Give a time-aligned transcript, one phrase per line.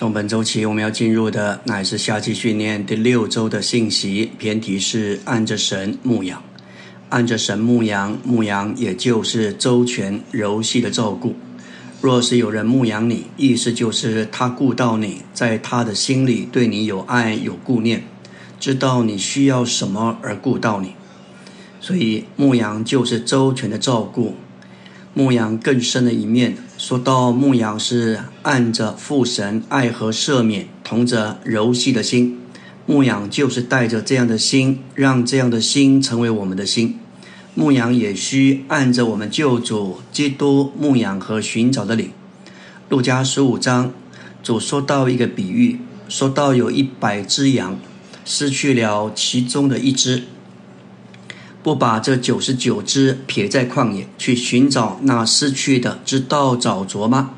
[0.00, 6.42] 从本周起，我们要进入的乃是夏季训练第六周的信息，偏题是按着神牧羊，
[7.10, 11.34] 按着神牧羊，牧羊也就是周全柔细的照顾。
[12.00, 18.04] 若是有人牧养你，意思就是他顾到你，在他的心里对你有爱有顾念，
[18.58, 20.94] 知道你需要什么而顾到你。
[21.78, 24.34] 所以牧羊就是周全的照顾。
[25.12, 32.40] 牧羊更深的一面，说到牧养是按着父神爱和赦免，同着柔细的心。
[32.86, 36.98] 牧养就是带着这样的心，让这样的心成为我们的心。
[37.54, 42.12] 牧养也需按着我们救主基督牧养和寻找的领。
[42.88, 43.92] 路加十五章，
[44.42, 47.78] 主说到一个比喻，说到有一百只羊，
[48.24, 50.22] 失去了其中的一只，
[51.62, 57.30] 不把这九十九只撇在旷野去寻找那失去的，直到找着吗？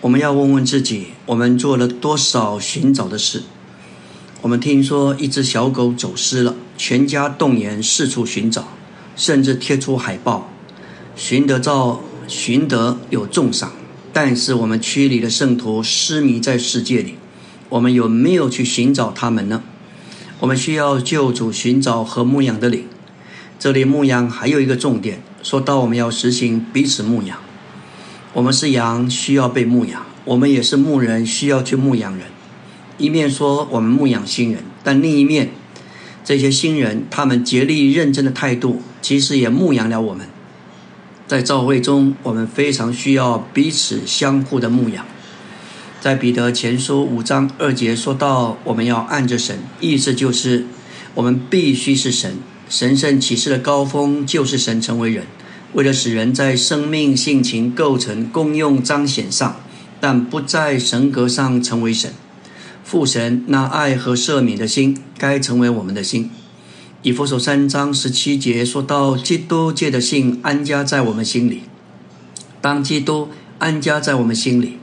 [0.00, 3.42] 我们要问问自己，我们做了多少寻找的事？
[4.42, 8.68] 我们听说一只小狗走失了，全家动员四处寻找。
[9.16, 10.50] 甚至贴出海报，
[11.14, 13.70] 寻得照，寻得有重赏。
[14.12, 17.14] 但是我们区里的圣徒失迷在世界里，
[17.68, 19.62] 我们有没有去寻找他们呢？
[20.40, 22.88] 我们需要救主寻找和牧养的灵。
[23.64, 27.38] 这里牧羊还有一个重点，说到我们要实行彼此牧羊。
[28.34, 32.26] 我们是羊，需要被牧养；我们也是牧人，需要去牧养人。
[32.98, 35.52] 一面说我们牧养新人，但另一面，
[36.22, 38.82] 这些新人他们竭力认真的态度。
[39.00, 40.26] 其实也牧养了我们，
[41.26, 45.06] 在教会中，我们非常需要彼此相互的牧养。
[46.02, 50.66] 在彼得前书五章二节说到，我们要按着神，意思就是
[51.14, 52.36] 我们必须是神。
[52.68, 55.24] 神圣启示的高峰就是神成为人，
[55.74, 59.56] 为了使人在生命、性情、构成、功用彰显上，
[60.00, 62.12] 但不在神格上成为神。
[62.82, 66.30] 父神那爱和赦免的心，该成为我们的心。
[67.02, 71.62] 以弗所三章十七节说到，基督借的信安家在我们心里。
[72.60, 73.28] 当基督
[73.58, 74.78] 安家在我们心里，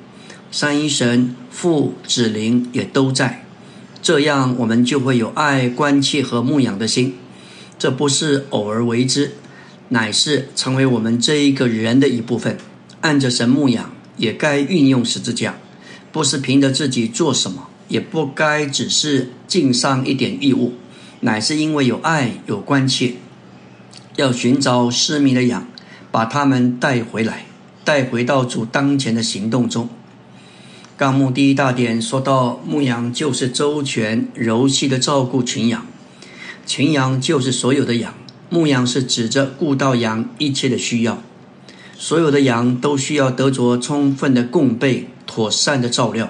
[0.51, 3.45] 三一神父子灵也都在，
[4.01, 7.15] 这样我们就会有爱、关切和牧养的心。
[7.81, 9.31] 这不是偶尔为之，
[9.89, 12.55] 乃是成为我们这一个人的一部分。
[12.99, 15.55] 按着神牧养，也该运用十字架，
[16.11, 20.75] 不是凭着自己做什么，也不该只是尽上一点义务。
[21.21, 23.15] 乃是因为有爱有关切，
[24.15, 25.67] 要寻找失迷的羊，
[26.11, 27.47] 把他们带回来，
[27.83, 29.89] 带回到主当前的行动中。
[30.95, 35.87] 纲目第一大点说到，牧羊就是周全柔细的照顾群羊，
[36.73, 38.13] 群羊就是所有的羊。
[38.49, 41.21] 牧羊是指着顾到羊一切的需要，
[41.97, 46.29] 所有的羊都需要得着充分的供备、妥善的照料。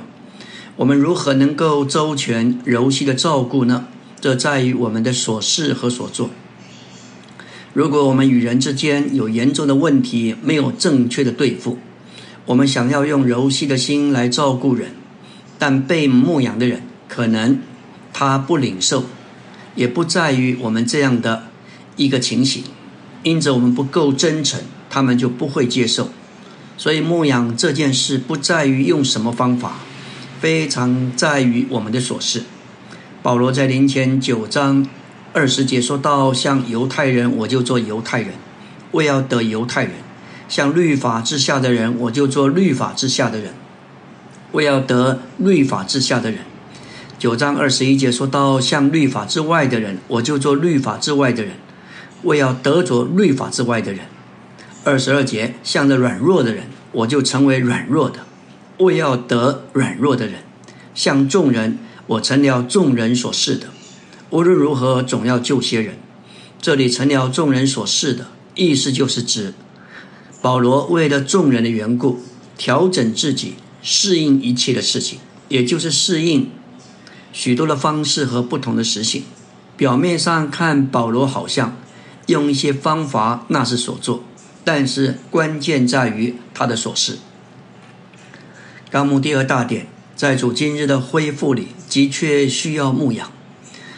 [0.78, 3.85] 我们如何能够周全柔细的照顾呢？
[4.19, 6.31] 这在于我们的所事和所做。
[7.73, 11.78] 如果我们与人之间有严重的问题，没有正确的对付，
[12.47, 14.94] 我们想要用柔细的心来照顾人，
[15.59, 17.59] 但被牧养的人可能
[18.12, 19.06] 他不领受，
[19.76, 21.48] 也不在于我们这样的
[21.96, 22.64] 一个情形，
[23.24, 26.09] 因着我们不够真诚，他们就不会接受。
[26.78, 29.80] 所以牧养这件事不在于用什么方法，
[30.40, 32.44] 非常在于我们的所事。
[33.22, 34.88] 保罗在林前九章
[35.32, 38.34] 二十节说到：“像犹太人，我就做犹太人，
[38.92, 39.94] 为要得犹太人；
[40.50, 43.53] 像律法之下的人，我就做律法之下的人，
[44.53, 46.40] 为要得律法之下的人。”
[47.22, 51.54] 九章二十一节说到：“像律法之外的人，我就做律法之外的人，
[52.24, 54.08] 为要得着律法之外的人。”
[54.84, 58.26] 二十二节：“向着软弱的人，我就成为软弱的，
[58.80, 60.40] 为要得软弱的人，
[60.96, 61.78] 向众人。”
[62.08, 63.68] 我成了众人所示的，
[64.32, 66.00] 无论如何总要救些人。
[66.59, 69.53] 这里成了众人所示的意思，就是指
[70.42, 72.20] 保罗为了众人的缘故，
[72.58, 73.53] 调整自己，
[73.84, 76.50] 适应一切的事情，也就是适应
[77.32, 79.24] 许多的方式和不同的实性。
[79.78, 81.76] 表面上看，保罗好像
[82.28, 84.24] 用一些方法，那是所做，
[84.64, 87.20] 但是关键在于他的所事。
[88.90, 89.88] 纲目第二大点。
[90.14, 93.32] 在主今日的恢复里，的确需要牧养。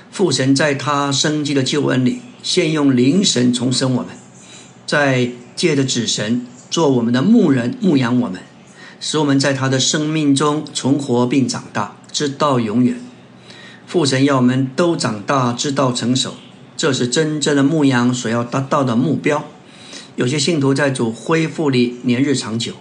[0.09, 4.15] 父神在他生机的救恩里，先用灵神重生我们，
[4.85, 8.39] 在借着子神做我们的牧人，牧养我们，
[9.01, 13.01] 使我们在他的生命中存活并长大，直到永远。
[13.93, 16.33] 父神要我们都长大，知道成熟，
[16.75, 19.43] 这是真正的牧羊所要达到的目标。
[20.15, 22.73] 有些信徒在主恢复里年日长久，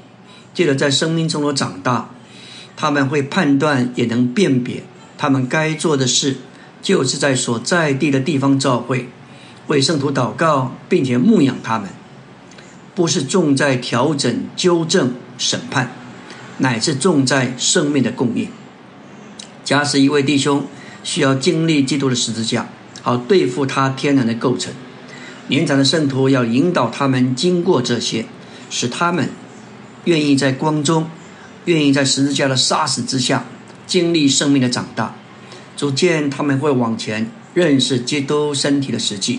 [0.55, 2.09] 记得在生命中的长大。
[2.79, 4.85] 他们会判断，也能辨别
[5.19, 6.39] 他们该做的事，
[6.81, 9.11] 就是在所在地的地方教会
[9.67, 11.91] 为圣徒祷告，并且牧养他们，
[12.95, 15.93] 不是重在调整、纠正、审判，
[16.57, 18.49] 乃是重在生命的供应。
[19.63, 20.65] 假使一位弟兄
[21.03, 22.69] 需要经历基督的十字架，
[23.03, 24.73] 好对付他天然的构成，
[25.49, 28.27] 年长的圣徒要引导他们经过这些，
[28.71, 29.31] 使他们
[30.05, 31.07] 愿意在光中。
[31.67, 33.45] 愿意在十字架的杀死之下
[33.87, 35.15] 经历生命的长大，
[35.77, 39.39] 逐渐他们会往前认识基督身体的实际。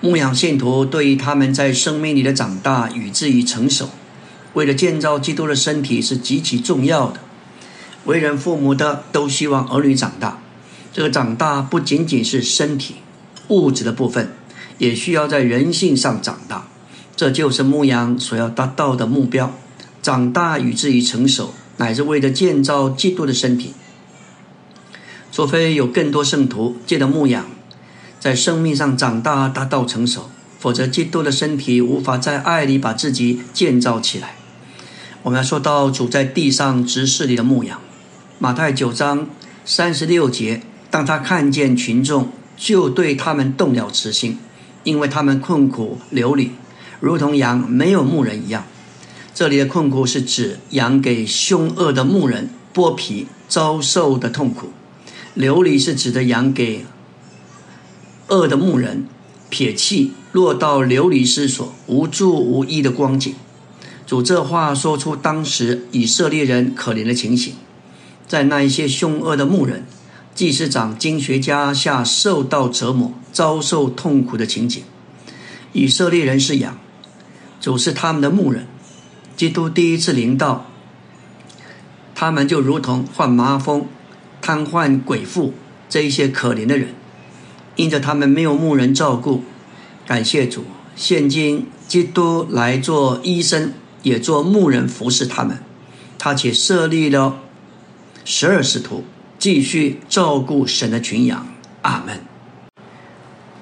[0.00, 3.90] 牧养信徒对于他们在生命里的长大与至于成熟，
[4.54, 7.20] 为了建造基督的身体是极其重要的。
[8.06, 10.38] 为人父母的都希望儿女长大，
[10.98, 12.96] 这个长大不仅仅是身体
[13.46, 14.32] 物质的部分，
[14.78, 16.66] 也需要在人性上长大。
[17.14, 19.54] 这就是牧羊所要达到的目标。
[20.02, 23.74] 长大与至于成熟，乃是为了建造基督的身体。
[25.30, 27.46] 除非有更多圣徒借着牧养，
[28.18, 30.28] 在生命上长大达到成熟，
[30.58, 34.34] 否则基督的身体无法在爱里把自己建造起来。
[35.22, 37.80] 我们要说到主在地上执事里的牧养。
[38.40, 39.28] 马太九章
[39.64, 44.38] 三十六节，当他看见群众，就对他们动了慈心，
[44.84, 46.52] 因为他们困苦流离，
[47.00, 48.64] 如同羊没有牧人一样。
[49.34, 54.70] 这里的困苦是指羊给凶恶的牧人剥皮遭受的痛苦，
[55.34, 56.84] 流离是指的羊给
[58.28, 59.06] 恶的牧人
[59.48, 63.34] 撇弃落到流离失所无助无依的光景。
[64.06, 67.54] 主这话说出当时以色列人可怜的情形，
[68.26, 69.86] 在那一些凶恶的牧人、
[70.38, 74.80] 祭司长、经学家下受到折磨、遭受痛苦的情景。
[75.72, 76.78] 以色列人是羊，
[77.60, 78.68] 主是他们的牧人。
[79.36, 80.66] 基督第一次临到，
[82.14, 83.88] 他们就如同患麻风、
[84.40, 85.54] 瘫痪、鬼妇
[85.88, 86.94] 这一些可怜的人，
[87.74, 89.42] 因着他们没有牧人照顾。
[90.06, 90.62] 感谢主，
[90.94, 93.72] 现今基督来做医生，
[94.04, 95.58] 也做牧人服侍他们。
[96.16, 97.40] 他且设立了
[98.24, 99.02] 十二使徒，
[99.38, 101.46] 继续照顾神的群羊。
[101.82, 102.18] 阿门。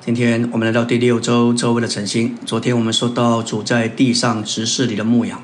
[0.03, 2.35] 今天我们来到第六周周围的晨星。
[2.47, 5.43] 昨天我们说到主在地上执事里的牧羊。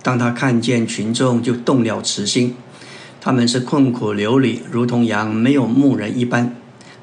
[0.00, 2.54] 当他看见群众，就动了慈心。
[3.20, 6.54] 他们是困苦流离，如同羊没有牧人一般。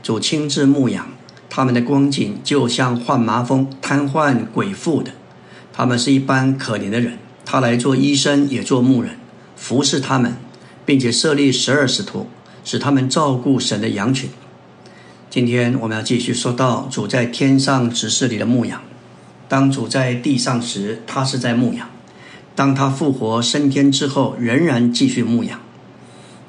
[0.02, 1.10] 主亲自牧养
[1.50, 5.12] 他们的光景，就像患麻风、瘫痪、鬼妇的。
[5.74, 7.18] 他们是一般可怜的人。
[7.44, 9.18] 他来做医生，也做牧人，
[9.58, 10.38] 服侍他们，
[10.86, 12.28] 并且设立十二使徒，
[12.70, 14.30] 使他们照顾神的羊群。
[15.28, 18.80] 今天我们要继续说到主在天上指示里的牧养。
[19.48, 21.90] 当主在地上时，他是在牧养。
[22.54, 25.60] 当他复活升天之后，仍然继续牧养。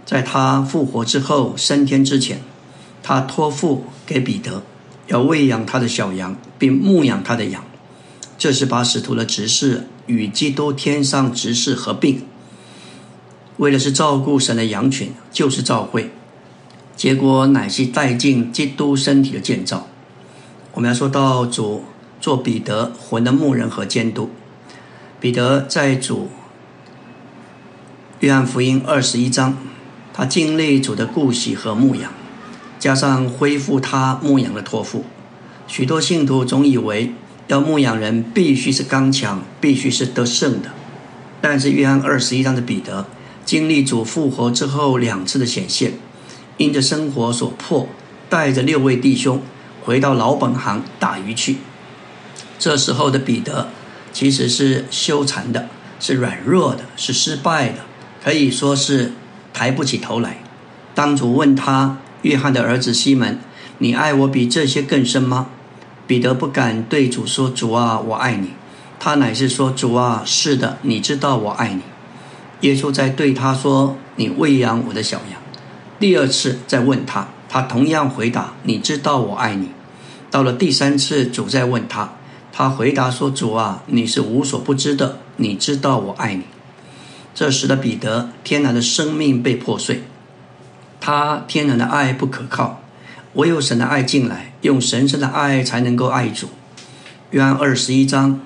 [0.04, 2.42] 在他复活之后升天之前，
[3.02, 4.62] 他托付给彼得，
[5.06, 7.64] 要喂养他的小羊，并牧养他的羊。
[8.36, 12.20] 这是把使徒的职事与基督天上职事合并，
[13.60, 16.10] 为的是照顾神的羊群，就是照会。
[16.96, 19.86] 结果乃是带进基督身体的建造。
[20.72, 21.84] 我们要说到主
[22.22, 24.30] 做彼得魂的牧人和监督。
[25.20, 26.30] 彼得在主
[28.20, 29.58] 约翰福音二十一章，
[30.14, 32.10] 他经历主的顾惜和牧养，
[32.78, 35.04] 加上恢复他牧养的托付。
[35.66, 37.12] 许多信徒总以为
[37.48, 40.70] 要牧养人必须是刚强，必须是得胜的。
[41.42, 43.06] 但是约翰二十一章的彼得
[43.50, 45.94] 经历主复活之后两次的显现，
[46.56, 47.88] 因着生活所迫，
[48.28, 49.42] 带着六位弟兄
[49.82, 51.56] 回到老本行打鱼去。
[52.60, 53.70] 这时候的彼得。
[54.12, 55.66] 其实是羞惭的，
[55.98, 57.78] 是软弱的，是失败的，
[58.22, 59.14] 可以说是
[59.52, 60.38] 抬不起头来。
[60.94, 63.40] 当主问他：“约翰的儿子西门，
[63.78, 65.48] 你爱我比这些更深吗？”
[66.06, 68.50] 彼得不敢对主说：“主啊，我爱你。”
[69.00, 71.82] 他乃是说：“主啊，是的，你知道我爱你。”
[72.60, 75.40] 耶稣在对他说：“你喂养我的小羊。”
[75.98, 79.68] 第二次再问他，他同样回答：“你知道我爱你。”
[80.30, 82.12] 到了第三次，主再问他。
[82.52, 86.44] 他回答说：“主啊，你是无所不知的，你知道我爱你。”
[87.34, 90.02] 这时的彼得，天然的生命被破碎，
[91.00, 92.82] 他天然的爱不可靠，
[93.34, 96.48] 唯有神的爱进来，用神圣的爱才能够爱主。
[97.30, 98.40] 约翰二十一章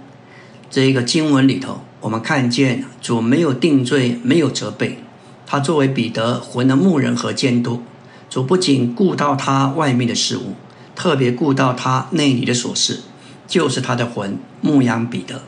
[0.71, 4.99] 这一个经文里头，我们看见主没有定罪，没有责备，
[5.47, 7.81] 他作为彼得魂的牧人和监督，
[8.29, 10.53] 主不仅顾到他外面的事物，
[10.95, 13.01] 特别顾到他内里的琐事。
[13.47, 15.43] 就是他的魂牧养彼得。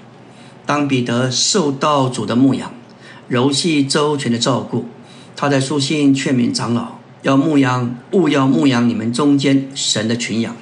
[0.65, 2.73] 当彼得受到主的牧养，
[3.29, 4.87] 柔细周全的照顾，
[5.37, 10.57] 他在书信劝勉长老要牧养，勿要牧养你们中间神的群羊，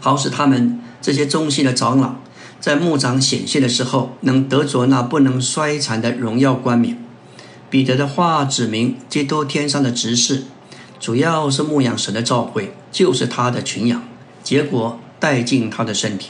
[0.00, 2.16] 好使他们这些忠心的长老
[2.62, 6.96] 在牧长显现的时候，能得着那不能衰残的荣耀冠冕。
[7.68, 10.44] 彼得的话指明，基督天上的执事，
[11.00, 14.04] 主要是牧养神的召会，就是他的群羊，
[14.44, 16.28] 结果带进他的身体。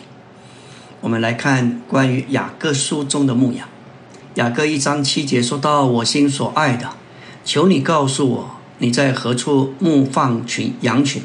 [1.03, 3.69] 我们来看关于雅各书中的牧养。
[4.37, 6.93] 雅各一章七节说到：“我心所爱的，
[7.45, 11.23] 求你告诉我，你在何处牧放群羊群？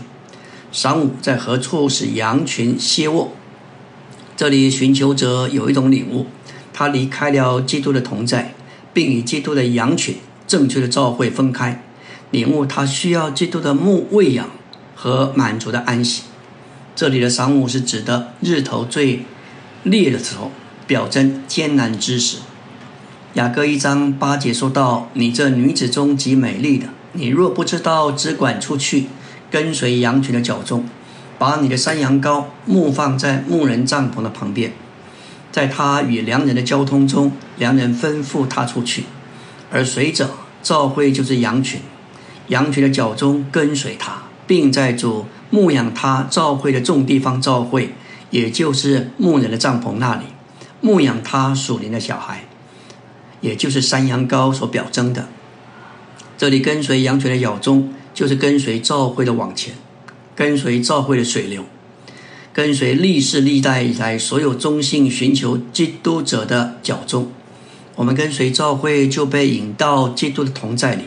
[0.73, 3.31] 晌午在何处使羊群歇卧？”
[4.37, 6.27] 这里寻求者有一种领悟，
[6.71, 8.53] 他离开了基督的同在，
[8.93, 11.83] 并与基督的羊群正确的召会分开，
[12.29, 14.47] 领悟他需要基督的牧喂养
[14.95, 16.21] 和满足的安息。
[16.95, 19.23] 这里的晌午是指的日头最
[19.81, 20.51] 烈的时候，
[20.85, 22.37] 表征艰难之时。
[23.33, 29.05] 雅各一章八节说到：“你这女子中极美丽的，你若不知道只管出去，
[29.49, 30.85] 跟随羊群的脚中，
[31.37, 34.73] 把你的山羊羔牧放在牧人帐篷的旁边，
[35.51, 39.03] 在他与良人的交通中，良人吩咐他出去，
[39.71, 40.31] 而随着
[40.63, 41.81] 召会就是羊群，
[42.47, 47.93] 羊群的脚中跟随他，并在主牧养他召会的众地方召会，
[48.31, 50.23] 也就是牧人的帐篷那里
[50.81, 52.43] 牧养他属灵的小孩。”
[53.39, 55.27] 也就是山羊羔所表征的，
[56.39, 59.75] 这里跟随羊群的咬中，就是跟随召会的往前，
[60.37, 61.65] 跟随召会的水流，
[62.53, 67.31] 跟随历世历代以来所有忠信寻求基督者的脚中。
[67.95, 71.05] 我们跟随召会，就被引到基督的同在里，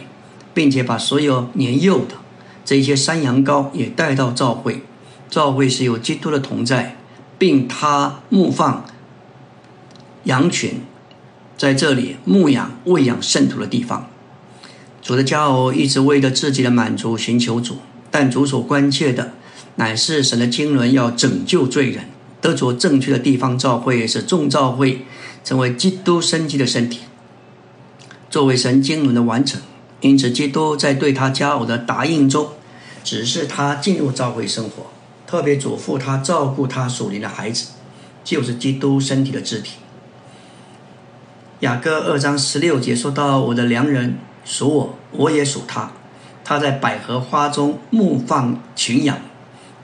[0.53, 2.17] 并且把所有年幼的
[2.65, 4.83] 这些山羊羔也带到召会。
[5.31, 6.97] 召会是有基督的同在，
[7.39, 8.85] 并他牧放
[10.25, 10.81] 羊群。
[11.57, 14.09] 在这里牧养、喂养圣徒的地方，
[15.01, 17.77] 主的家偶一直为着自己的满足寻求主，
[18.11, 19.33] 但主所关切的
[19.77, 22.07] 乃是神的经纶要拯救罪人，
[22.41, 25.05] 得着正确的地方召会，使众召会
[25.45, 27.01] 成为基督生机的身体，
[28.29, 29.61] 作为神经纶的完成。
[30.01, 32.49] 因此，基督在对他家偶的答应中，
[33.05, 34.91] 指示他进入召会生活，
[35.27, 37.73] 特别嘱咐他照顾他属灵的孩子，
[38.25, 39.77] 就是基督身体的肢体。
[41.61, 45.93] 雅各二章十六节说到：“我的良人属我，我也属他。
[46.51, 49.21] 他在百合花中牧放群羊。”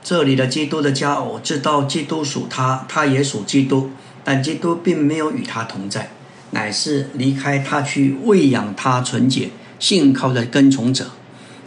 [0.02, 3.90] 这里的基督的家偶知道基督属他，他也属基督，
[4.24, 6.10] 但基督并没有与他同在，
[6.50, 11.12] 乃是离开他去喂养他纯洁信靠的跟从者。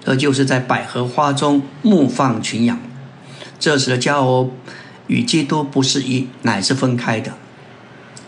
[0.03, 2.77] 这就是在百合花中牧放群羊。
[3.58, 4.51] 这时的家偶
[5.08, 7.32] 与基督不是一，乃是分开的。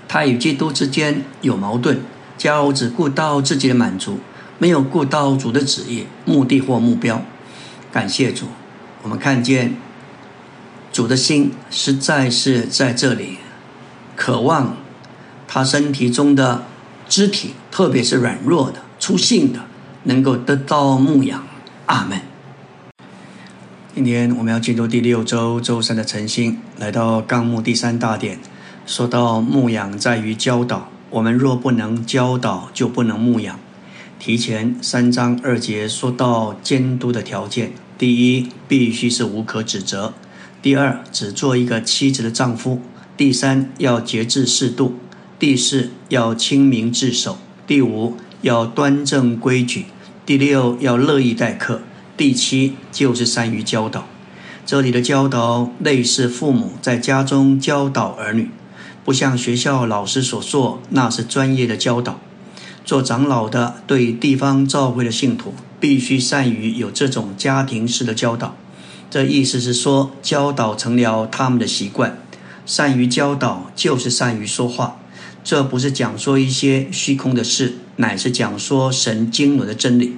[0.07, 1.99] 他与基督之间有矛盾，
[2.37, 4.19] 家偶只顾到自己的满足，
[4.61, 7.23] 没有顾到主的旨意、目的或目标。
[7.91, 8.45] 感谢主，
[9.01, 9.73] 我们看见
[10.93, 13.39] 主的心实在是在这里，
[14.15, 14.77] 渴望
[15.47, 16.65] 他身体中的
[17.09, 19.61] 肢体，特别是软弱的、粗性的，
[20.03, 21.43] 能够得到牧养。
[21.87, 22.21] 阿门。
[23.95, 28.37] 今天我们要进入第六周周三的晨星，来到纲目第三大点。
[28.85, 33.59] 说到牧养在于教导，我们若不能教导，就不能牧养。
[34.23, 40.13] 提前三章二节说到监督的条件：第一，必须是无可指责；
[40.61, 42.77] 第二，只做一个妻子的丈夫；
[43.17, 44.91] 第三，要节制适度；
[45.39, 49.85] 第四，要清明自守；第五，要端正规矩；
[50.23, 51.79] 第六，要乐意待客；
[52.15, 54.05] 第七，就是善于教导。
[54.67, 58.51] 这里的教导类似父母在家中教导儿女。
[59.03, 62.19] 不像学校老师所做，那是专业的教导。
[62.83, 68.55] 做长老的对地方教会的信徒，必须善于有这种家庭式的教导。
[69.09, 72.17] 这意思是说，教导成了他们的习惯。
[72.65, 74.97] 善于教导就是善于说话。
[75.43, 80.15] 这不是讲说一些虚空的事，乃是讲说神经纶的真理。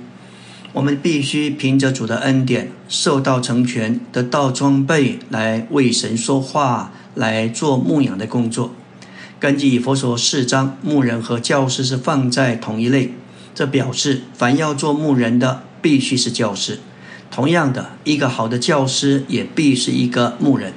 [0.74, 6.92] 我们必须凭着主的恩典，受到成全，得到装备，来为神说话。
[7.16, 8.74] 来做牧养的工作。
[9.44, 13.14] 根据佛所四章，牧人和教师是放在同一类，
[13.54, 16.80] 这表示凡要做牧人的，必须是教师。
[17.30, 20.72] 同样的，一个好的教师也必是一个牧人。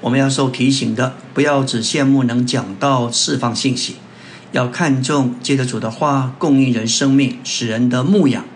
[0.00, 3.96] 我们要受提醒的，不要只羡慕能讲到释放信息，
[4.52, 8.46] 要看重接着主的话供应人生命，使人的牧养。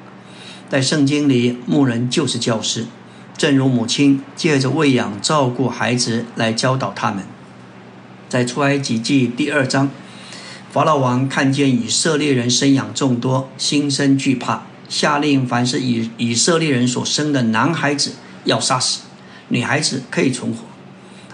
[0.71, 2.87] 在圣经里，牧人就是教师。
[3.37, 7.23] 正如母亲借着喂养、照顾孩子来教导他们，
[8.35, 9.89] 在出埃及记第二章，
[10.73, 18.15] 法老王看见以色列人生养众多，心生惧怕，下令凡是以以色列人所生的男孩子
[18.45, 19.03] 要杀死，
[19.51, 20.65] 女孩子可以存活。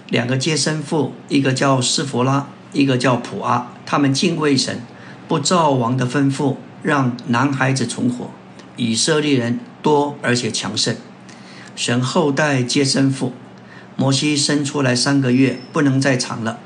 [0.09, 4.83] 两个接生妇，一个叫斯弗拉，一个叫普阿，他们敬畏神，
[5.27, 8.29] 不照王的吩咐，让男孩子存活。
[8.77, 10.95] 以色列人多而且强盛，
[11.75, 13.33] 神后代接生妇，
[13.95, 16.59] 摩西生出来三个月不能再长了，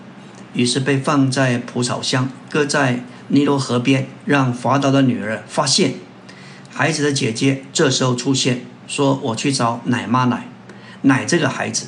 [0.55, 5.95] 于是被放在蒲草箱，搁在尼罗河边，让法老的女儿发现。
[6.73, 10.47] 孩子的姐姐这时候出现，说：“我去找奶妈奶，
[11.03, 11.87] 奶这个孩子。”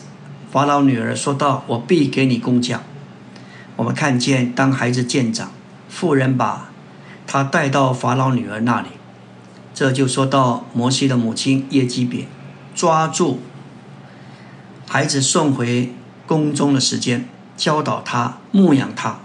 [0.51, 2.83] 法老女儿说道：“我必给你工匠。”
[3.75, 5.51] 我们看见，当孩子渐长，
[5.89, 6.69] 妇人把
[7.25, 8.87] 他带到法老女儿那里。
[9.73, 12.25] 这就说到摩西的母亲耶基别
[12.73, 13.41] 抓住
[14.87, 15.93] 孩子送回
[16.25, 19.19] 宫中的时间，教导他牧养他。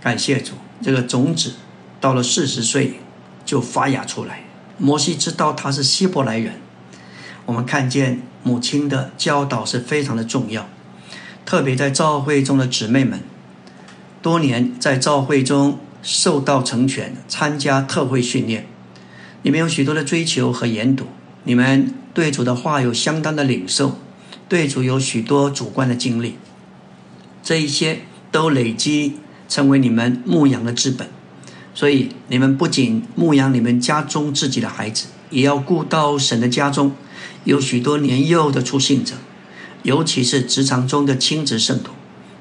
[0.00, 1.54] 感谢主，这个种子
[2.00, 3.00] 到了四十岁
[3.44, 4.44] 就发芽出来。
[4.76, 6.60] 摩西知道他是希伯来人。
[7.46, 10.68] 我们看见母亲的教导是非常的重要，
[11.44, 13.20] 特别在教会中的姊妹们，
[14.20, 18.66] 多年在教会中受到成全，参加特会训练。
[19.42, 21.06] 你们有许多的追求和研读，
[21.44, 23.98] 你们对主的话有相当的领受，
[24.48, 26.36] 对主有许多主观的经历，
[27.44, 28.00] 这一些
[28.32, 31.08] 都累积成为你们牧养的资本。
[31.74, 36.92] 所以你们不仅牧养你们家中自己的孩子，也要顾到神的家中
[37.44, 39.14] 有许多年幼的出信者，
[39.82, 41.90] 尤其是职场中的亲子圣徒，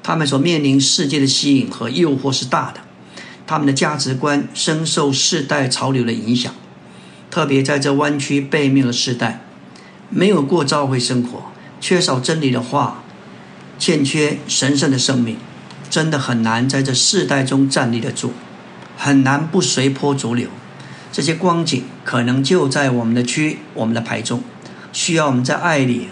[0.03, 2.81] 他们所面临世界的吸引和诱惑是大的，
[3.47, 6.53] 他们的价值观深受世代潮流的影响。
[7.31, 9.43] 特别在这弯曲背面的时代，
[10.11, 11.45] 没有过教会生活，
[11.81, 13.02] 缺少真理的话，
[13.85, 15.35] 欠缺神圣的生命，
[15.89, 18.31] 真的很难在这世代中站立得住，
[18.95, 20.47] 很难不随波逐流。
[21.11, 24.41] 这些光景可能就在我们的区、我们的牌中，
[24.93, 26.07] 需要我们在爱里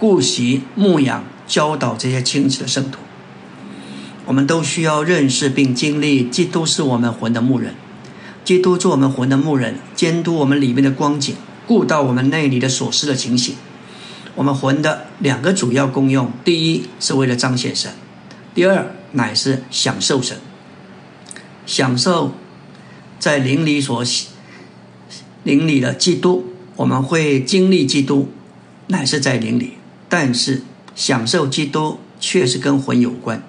[0.00, 2.98] 顾惜、牧养、教导这些亲子的圣徒。
[4.24, 7.76] 我们都需要认识并经历，基督是我们魂的牧人。
[8.44, 11.36] 基督做我们魂的牧人，监督我们里面的光景，
[11.68, 13.54] 顾到我们内里的所思的情形。
[14.36, 17.92] 我们魂的两个主要功用：第一是为了彰显神；
[18.54, 20.36] 第二乃是享受神。
[21.64, 22.32] 享受
[23.18, 24.04] 在灵里所
[25.42, 28.28] 灵里的基督，我们会经历基督，
[28.88, 29.72] 乃是在灵里。
[30.08, 30.62] 但是
[30.94, 33.42] 享受基督确实跟魂有关。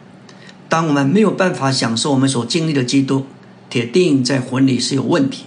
[0.70, 3.28] 当我们没有办法享受我们所经历的基督，
[3.70, 5.44] 铁定在魂里是有问题。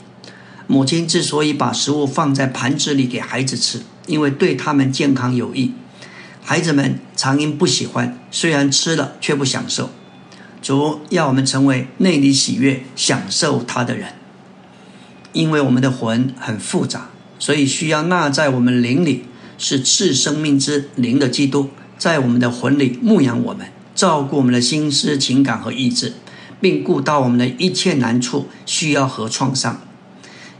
[0.66, 5.72] 母亲之所以把食物放在盘子里给孩子吃，因为对他们健康有益。
[6.42, 9.90] 孩子们常因不喜欢，虽然吃了却不享受。
[10.62, 14.14] 主要我们成为内里喜悦、享受他的人。
[15.32, 19.24] 因为我们的魂很复杂，所以需要纳在我们灵里
[19.56, 26.14] 是赐生命之灵的基督，在我们的魂里牧养我们，照顾我们的心思、情感和意志。
[26.60, 29.80] 并顾到我们的一切难处、需要和创伤。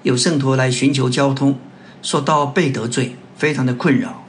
[0.03, 1.59] 有圣徒来寻求交通，
[2.01, 4.27] 说到被得罪，非常的困扰，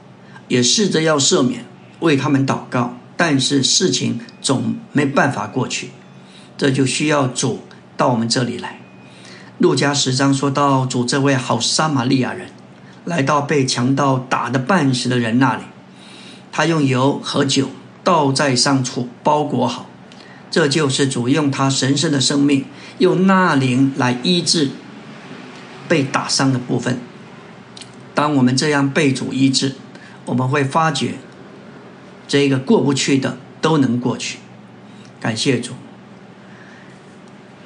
[0.48, 1.66] 也试着要赦免，
[2.00, 5.90] 为他们祷告，但是事情总没办法过去。
[6.56, 7.60] 这就需要主
[7.94, 8.80] 到我们这里来。
[9.58, 12.48] 路加十章说到主这位好撒玛利亚人，
[13.04, 15.62] 来到被强盗打得半死的人那里，
[16.50, 17.68] 他用油和酒
[18.02, 19.90] 倒在上处，包裹好。
[20.50, 22.64] 这就是主用他神圣的生命，
[22.96, 24.70] 用那灵来医治
[25.86, 26.98] 被打伤的部分。
[28.14, 29.74] 当我们这样被主医治，
[30.26, 31.14] 我们会发觉
[32.28, 34.38] 这个过不去的都能过去。
[35.20, 35.72] 感谢主，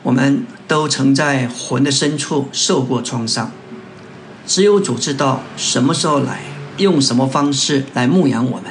[0.03, 3.51] 我们都曾在魂的深处受过创伤，
[4.47, 6.43] 只有主知道什么时候来，
[6.77, 8.65] 用什么方式来牧养我们。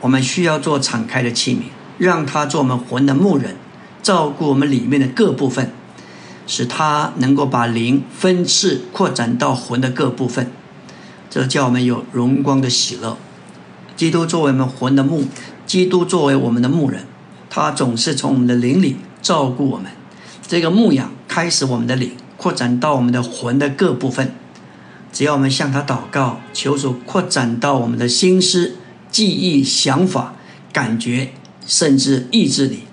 [0.00, 1.62] 我们需要做敞开的器皿。
[1.98, 3.56] 让他做我们魂的牧人，
[4.04, 5.72] 照顾我们里面的各部分，
[6.46, 10.52] 使他能够把灵分次扩展到魂的各部分，
[11.30, 13.16] 这叫我们有荣光的喜乐。
[13.96, 15.24] 基督作为我们魂的牧，
[15.66, 17.04] 基督作为我们的牧人，
[17.50, 19.90] 他总是从我们的灵里照顾我们。
[20.46, 24.34] 这个牧养开始我们的灵扩展到我们的魂的各部分，
[25.12, 28.76] 只要我们向他祷告，求主扩展到我们的心思、
[29.10, 30.34] 记忆、想法、
[30.72, 31.32] 感觉。
[31.66, 32.84] 甚至意志力，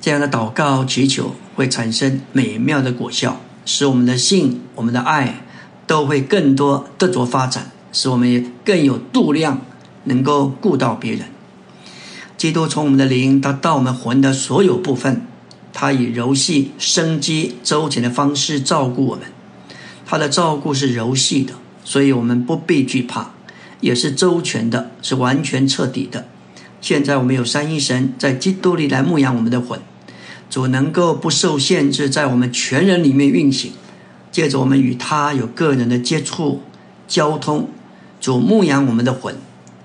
[0.00, 5.43] 这样的祷告祈求会产生美妙的果效，使我们的性、我们的爱
[5.86, 9.60] 都会更多得着发展，使我们也更有度量，
[10.04, 11.26] 能够顾到别人。
[12.36, 15.26] 基督从我们的灵，他到我们魂的所有部分，
[15.72, 19.24] 他以柔细、生机、周全的方式照顾我们。
[20.06, 23.30] 他的照顾是柔细的，所以我们不必惧怕，
[23.80, 26.26] 也是周全的，是完全彻底的。
[26.80, 29.80] 现在我们有三一神在基督里来牧养我们的魂，
[30.50, 33.72] 主能够不受限制在我们全人里面运行，
[34.34, 36.60] 借着我们与他有个人的接触、
[37.06, 37.68] 交通，
[38.20, 39.36] 主牧养我们的魂，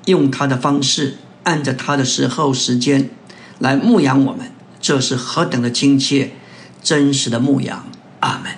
[0.06, 3.12] 用他的方式，按着他的时候、时间
[3.60, 6.32] 来牧养我们，这是何等的亲切、
[6.82, 7.86] 真实的牧养。
[8.22, 8.54] 阿门。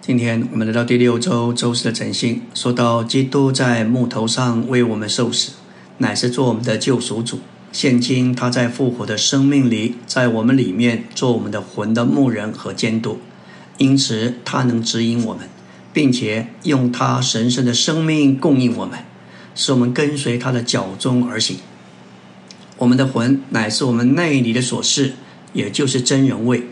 [0.00, 5.54] 今天我们来到第六周周四的晨星，说到基督在木头上为我们受死。
[5.98, 7.40] 乃是做我们的救赎主。
[7.72, 13.18] 现今他在复活的生命里，在我们里面做我们的魂的牧人和监督，
[13.78, 15.48] 因此他能指引我们，
[15.92, 18.98] 并且用他神圣的生命供应我们，
[19.54, 21.58] 使我们跟随他的脚踪而行。
[22.78, 25.14] 我们的魂乃是我们内里的所事，
[25.52, 26.64] 也就是真人位。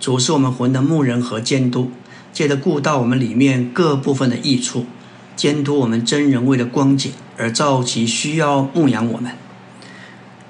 [0.00, 1.90] 主是我们魂的牧人和监督，
[2.32, 4.86] 借着顾到我们里面各部分的益处。
[5.36, 9.32] 监督我们真人位的光景，而造其需要牧养我们。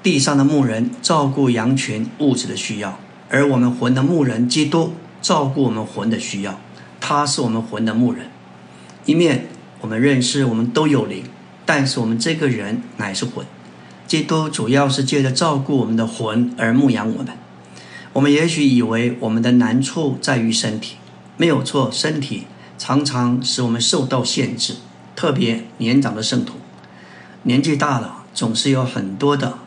[0.01, 2.99] 地上的牧人照顾羊群物质的需要，
[3.29, 4.93] 而我们魂的牧人基督
[5.23, 6.59] 照顾我们魂的需要。
[6.99, 8.27] 他是我们魂的牧人。
[9.05, 9.47] 一面
[9.81, 11.23] 我们认识我们都有灵，
[11.65, 13.43] 但是我们这个人乃是魂。
[14.05, 17.35] 基督主要是借着照顾我们的魂而牧养我们。
[18.13, 20.97] 我们也许以为我们的难处在于身体，
[21.35, 22.45] 没有错，身体。
[22.77, 24.75] 常常使我们受到限制，
[25.15, 26.55] 特别年长的圣徒，
[27.43, 29.59] 年纪大了，总是有很多的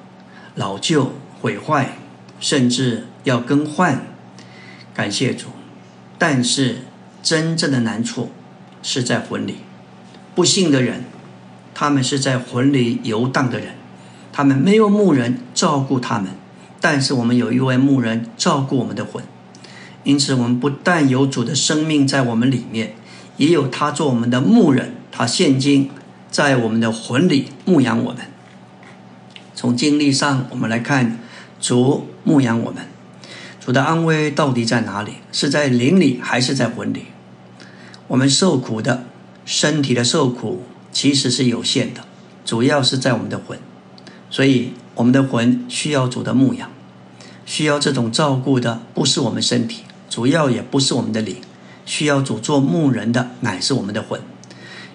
[0.55, 1.97] 老旧、毁坏，
[2.41, 4.07] 甚至要更换。
[4.97, 5.49] 感谢主，
[6.17, 6.79] 但是
[7.23, 8.31] 真正的难处
[8.83, 9.57] 是在魂里。
[10.35, 11.05] 不幸的人，
[11.75, 13.75] 他们是在魂里游荡的人，
[14.33, 16.31] 他们没有牧人照顾他们，
[16.81, 19.23] 但是我们有一位牧人照顾我们的魂，
[20.05, 22.95] 因此我们不但有主的生命在我们里面。
[23.37, 25.91] 也有他做我们的牧人，他现今
[26.31, 28.23] 在我们的魂里牧养我们。
[29.55, 31.19] 从经历上，我们来看
[31.61, 32.87] 主牧养我们，
[33.67, 35.15] 主的安危到底在哪里？
[35.33, 37.07] 是在灵里还是在魂里？
[38.07, 39.03] 我们受苦的
[39.45, 42.03] 身体的受苦其实是有限的，
[42.45, 43.59] 主要是在我们的魂，
[44.31, 46.71] 所以我们的魂需要主的牧养，
[47.45, 51.39] 需要这种照顾的不是我们身体，主要也不是我们的灵。
[51.85, 54.21] 需要主做牧人的乃是我们的魂。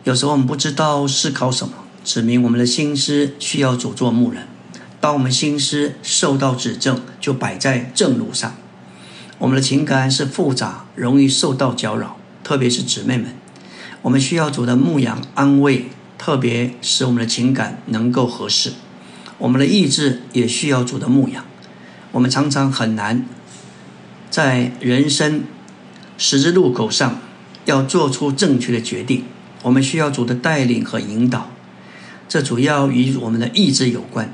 [0.05, 1.73] 有时候我们不知道思考什么，
[2.05, 4.47] 指明我们的心思需要主做牧人。
[5.01, 8.55] 当我们心思受到指正，就摆在正路上。
[9.41, 13.33] 我们的情感是复杂，容易受到搅扰，特别是姊妹们，
[14.03, 15.87] 我们需要主的牧养安慰，
[16.19, 18.73] 特别使我们的情感能够合适。
[19.39, 21.43] 我们的意志也需要主的牧养。
[22.11, 23.25] 我们常常很难
[24.29, 25.43] 在人生。
[26.19, 27.19] 十字路口上，
[27.65, 29.25] 要做出正确的决定，
[29.63, 31.49] 我们需要主的带领和引导。
[32.29, 34.31] 这主要与我们的意志有关。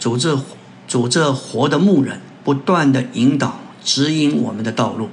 [0.00, 0.42] 主这
[0.88, 5.10] 主这活的牧人，不断的引导指引我们的道路。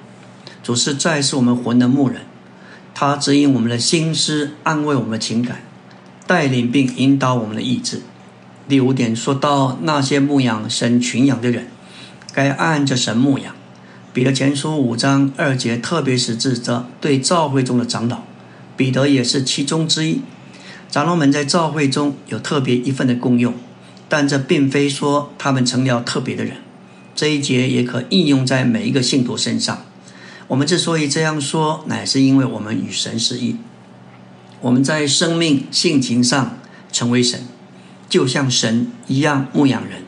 [0.63, 2.21] 主是再是我们魂的牧人，
[2.95, 5.63] 他指引我们的心思，安慰我们的情感，
[6.25, 8.01] 带领并引导我们的意志。
[8.69, 11.67] 第五点说到那些牧养神群羊的人，
[12.31, 13.53] 该按着神牧养。
[14.13, 18.23] 彼得前书五章二节，特别是指责对教会中的长老，
[18.77, 20.21] 彼得也是其中之一。
[20.89, 23.53] 长老们在教会中有特别一份的功用，
[24.07, 26.57] 但这并非说他们成了特别的人。
[27.21, 29.85] 这一节也可应用在每一个信徒身上。
[30.47, 33.57] 我们之所以这样说，乃是因为我们与神是一，
[34.59, 36.57] 我们在生命性情上
[36.91, 37.41] 成为神，
[38.09, 40.01] 就像神一样牧养人。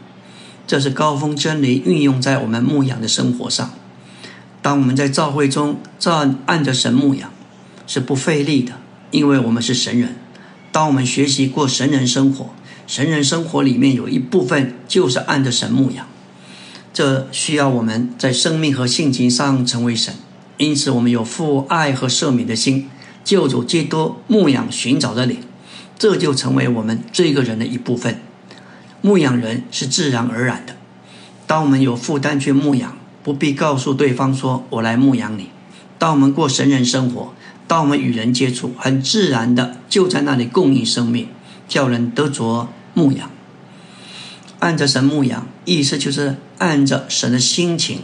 [0.66, 3.72] 这是高峰真理运用在我们牧养的生活上。
[4.64, 7.32] 当我们在教会中照按着神牧养，
[7.86, 8.74] 是不费力的，
[9.12, 10.16] 因为我们是神人。
[10.72, 12.56] 当我们学习过神人生活，
[12.88, 16.08] 神人生活里面有一部分就是按着神牧养，
[16.94, 20.14] 这需要我们在生命和性情上成为神。
[20.58, 22.90] 因此，我们有父爱和赦免的心，
[23.24, 25.40] 救主基督牧养寻找的灵，
[25.98, 28.22] 这就成为我们这个人的一部分。
[29.02, 30.76] 牧养人是自然而然的。
[31.48, 32.98] 当我们有负担去牧养。
[33.24, 35.48] 不必告诉对方说“我来牧养你”。
[35.98, 37.34] 当我们过神人生活，
[37.70, 41.30] 当我们与人接触，很自然的就在那里供应生命，
[41.66, 43.30] 叫人得着牧养。
[44.64, 48.00] 按着神牧养，意思就是按着神的心情、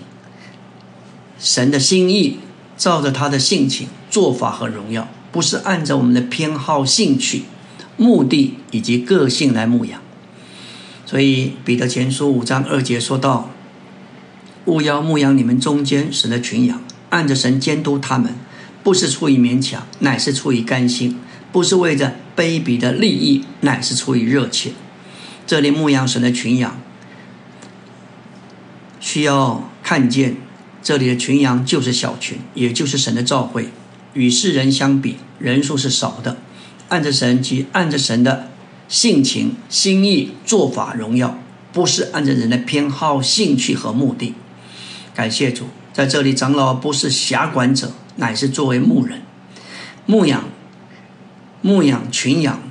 [1.39, 2.39] 神的心意，
[2.75, 7.43] 照着他的性情、做法和荣耀，不是按照我们的偏好、兴趣、
[7.95, 10.01] 目的以及个性来牧养。
[11.05, 13.49] 所以彼得前书五章二节说道。
[14.65, 18.35] 勿要牧养你们中间神的群羊，按着神监督他们，
[18.83, 21.13] 不是出于勉强，乃是出于甘心；
[21.53, 24.73] 不是为着卑鄙的利益，乃是出于热切。
[25.49, 26.79] 这里牧羊神的群羊，
[28.99, 30.35] 需要看见
[30.83, 33.69] 这里的群羊就是小群，也就是神的召会。
[34.13, 36.37] 与世人相比，人数是少的。
[36.89, 38.51] 按着神及按着神的
[38.87, 41.39] 性情、心意、做法、荣耀，
[41.73, 44.35] 不是按着人的偏好、兴趣和目的。
[45.15, 49.23] 感谢主，在这里长老不是辖管者，乃是作为牧人，
[50.05, 50.43] 牧养、
[51.63, 52.61] 牧养群羊。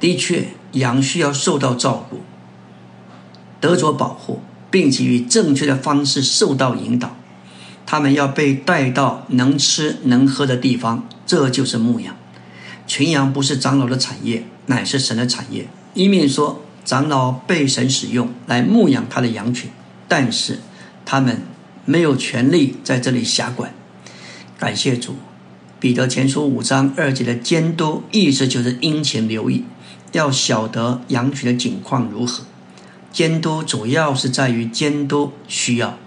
[0.00, 2.20] 的确，羊需要受到照顾，
[3.60, 7.16] 得着保护，并且以正确的方式受到引导。
[7.86, 12.16] 他们要被带到能吃能喝的地方，这就是牧羊。
[12.86, 15.68] 群羊不是长老的产业，乃是神的产业。
[15.94, 19.70] 一面说长老被神使用来牧养他的羊群，
[20.08, 20.60] 但是
[21.04, 21.42] 他们
[21.84, 23.74] 没有权利在这里辖管。
[24.58, 25.16] 感谢主，
[25.78, 29.64] 彼得前书五章二节的监督，意思就是殷勤留意，
[30.14, 32.44] 要晓得羊群的景况如何。
[33.12, 35.98] 监督主要是在于监督需要。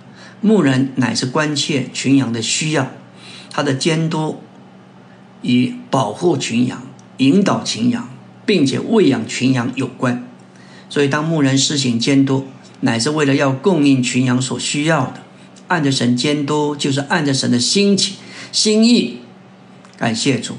[0.41, 2.91] 牧人乃是关切群羊的需要，
[3.49, 4.41] 他的监督
[5.41, 6.83] 与保护群羊、
[7.17, 8.09] 引导群羊，
[8.45, 10.27] 并且喂养群羊有关。
[10.89, 12.47] 所以，当牧人施行监督，
[12.81, 15.23] 乃是为了要供应群羊所需要的。
[15.67, 18.17] 按着神监督，就是按着神的心情、
[18.51, 19.21] 心意。
[19.97, 20.55] 感谢主。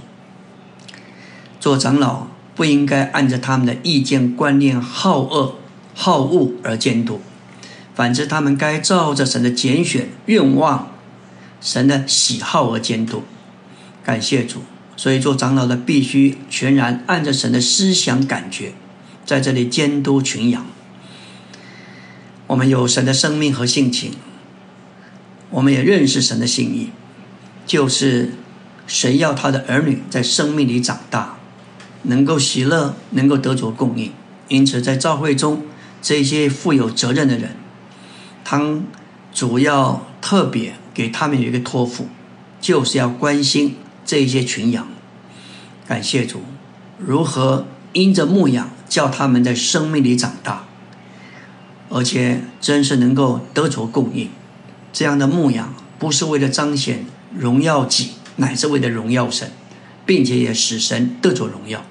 [1.61, 2.27] 做长老
[2.59, 5.55] 不应该按着他们的意见、观念、好恶、
[5.94, 7.21] 好恶而监督。
[7.94, 10.90] 反之，他们该照着神的拣选、愿望、
[11.61, 13.23] 神的喜好而监督。
[14.03, 14.62] 感谢主，
[14.97, 18.73] 所以做长老的必须全然按着神的思想、感觉，
[19.25, 20.66] 在这里监督群羊。
[22.49, 24.14] 我们有神的生命和性情，
[25.51, 26.90] 我们也认识神的心意，
[27.64, 28.33] 就是
[28.88, 31.38] 神要他的儿女在生命里长大，
[32.03, 34.13] 能够喜乐，能够得着供应。
[34.49, 35.63] 因此，在教会中，
[36.01, 37.57] 这些负有责任的人。
[38.45, 38.81] 他
[39.35, 42.09] 主要特别给他们有一个托付，
[42.61, 44.89] 就是要关心这一些群羊。
[45.87, 46.43] 感谢主，
[46.99, 50.65] 如何因着牧养，叫他们在生命里长大，
[51.91, 54.31] 而且真是能够得着供应。
[54.93, 57.05] 这样的牧养不是为了彰显
[57.37, 59.51] 荣耀己，乃是为了荣耀神，
[60.09, 61.85] 并且也使神得着荣耀。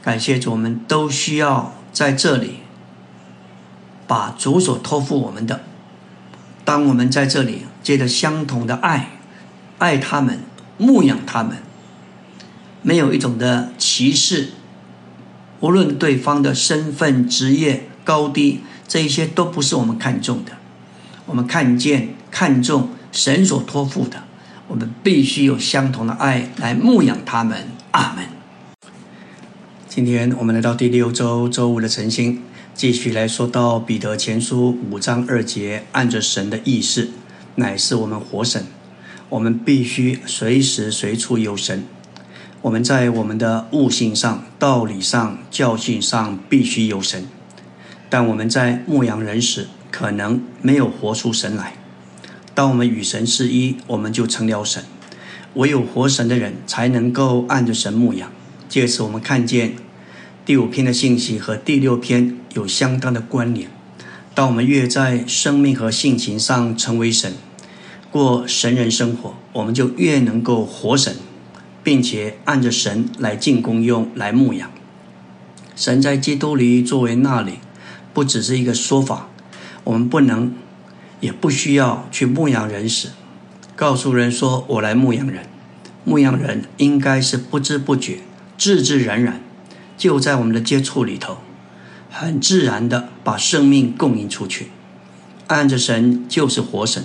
[0.00, 2.60] 感谢主，我们都需要在这里。
[4.06, 5.64] 把主所托付我们的，
[6.64, 9.18] 当我们在这里借着相同的爱，
[9.78, 10.38] 爱他们，
[10.78, 11.56] 牧养他们，
[12.82, 14.50] 没有一种的歧视，
[15.58, 20.52] 无论对方的身份、职业高低，这一些都不是我们看重的。
[21.24, 24.22] 我们看见、看重神所托付的，
[24.68, 27.68] 我们必须有相同的爱来牧养他们。
[27.92, 28.24] 阿门。
[29.88, 32.42] 今天我们来到第六周周五的晨星。
[32.74, 37.08] 继续来说到彼得前书五章二节，按着神的意思，
[37.54, 38.66] 乃是我们活神，
[39.30, 41.84] 我们必须随时随处有神。
[42.60, 47.26] 我们在我们的悟性上、道理上、教训上必须有神，
[48.10, 51.72] 但我们在牧羊人时，可能没有活出神来。
[52.56, 54.82] 当我们与神是一，我们就成了神。
[55.56, 58.32] 唯有活神的人，才能够按着神牧养。
[58.66, 59.74] 借此，我们看见。
[60.46, 63.68] 第五篇的信息和第六篇有相当的关联。
[64.34, 67.34] 当我们越在生命和性情上成为神，
[68.10, 71.14] 过神人生活，我们就越能够活神，
[71.84, 74.70] 并且按着神来进功用来牧养。
[75.74, 77.58] 神在基督里作为那里，
[78.14, 79.28] 不只是一个说法。
[79.84, 80.54] 我们不能，
[81.20, 83.08] 也不需要去牧养人时，
[83.74, 85.46] 告诉人说我来牧养人。
[86.04, 88.18] 牧养人应该是不知不觉、
[88.56, 89.40] 自自然然。
[89.96, 91.38] 就在我们的接触里头，
[92.10, 94.68] 很自然的把生命供应出去。
[95.48, 97.04] 按着神就是活神，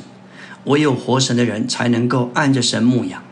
[0.65, 3.24] 唯有活神的人才能够按着神牧养。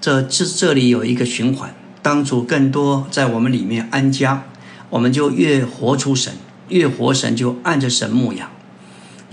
[0.00, 4.44] 这这这里有一个循环，当主更多在我们里面安家，
[4.90, 6.34] 我们就越活出神，
[6.68, 8.50] 越活神就按着神牧养，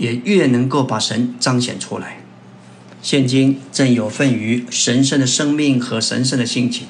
[0.02, 2.18] 也越能够把神彰显出来。
[3.00, 6.88] 现今正有份于神圣的生命和神圣的心情。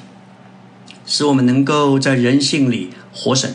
[1.05, 3.53] 使我们能够在人性里活神。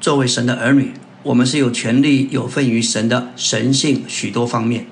[0.00, 4.86] 作为神的儿女，我们是有权利有份于神的神性许多方面。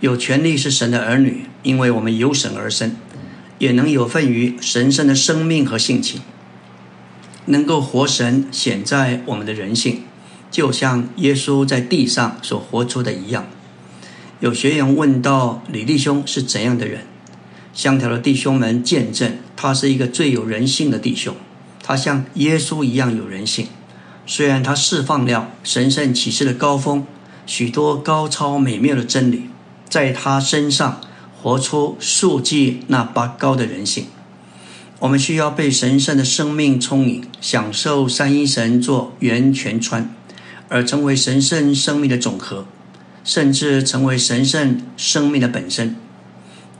[0.00, 2.96] 有权利是神的儿女，因为我们由神而生，
[3.58, 6.22] 也能有份于神圣的生命和性情，
[7.44, 10.00] 能够活神显在我们的人性，
[10.50, 13.46] 就像耶稣在地上所活出的一样。
[14.40, 17.04] 有学员问到李弟兄是怎样的人？
[17.72, 21.36] 香条的弟兄们见证，他是一个最有人性的弟兄，
[21.82, 23.68] 他像耶稣一样有人性。
[24.26, 27.06] 虽然他释放了神圣启示的高峰，
[27.46, 29.44] 许多高超美妙的真理，
[29.88, 31.00] 在他身上
[31.40, 34.06] 活出数计那拔高的人性。
[35.00, 40.14] 我们需要被神圣的生命充盈，享受三一神做源泉川，
[40.70, 42.64] 而成为神圣生命的总和，
[43.24, 45.96] 甚至成为神圣生命的本身。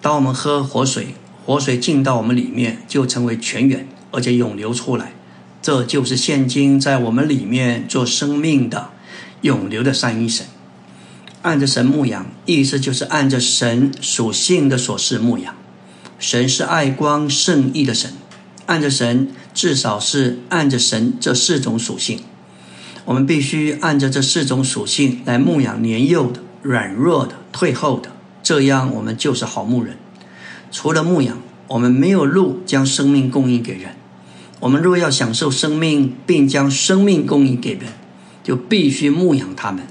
[0.00, 1.09] 当我们喝活水，
[1.44, 5.12] 活水进到我们里面，就成为泉源，而且涌流出来。
[5.61, 8.90] 这就是现今在我们里面做生命的
[9.42, 10.46] 永流的三一神。
[11.42, 15.55] 按着神牧养，意思就是按着神属性的所示牧养。
[16.18, 18.12] 神是爱光圣意的神，
[18.66, 22.20] 按着神，至少是按着神这四种属性。
[23.05, 28.11] 我们必须按照这四种属性来牧养年幼的、软弱的、退后的，
[28.43, 29.97] 这样我们就是好牧人。
[30.71, 33.97] 除了牧养，我们没有路将生命供应给人。
[34.61, 37.93] 我们若要享受生命，并将生命供应给人，
[38.45, 39.85] 就必须牧养他们。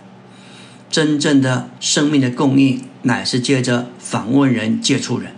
[0.90, 5.32] 真正的生命的供应，乃是借着访问人、接触人。